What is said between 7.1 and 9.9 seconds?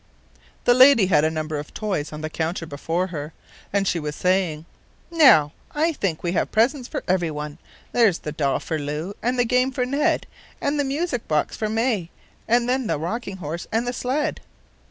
one: There's the doll for Lou, and the game for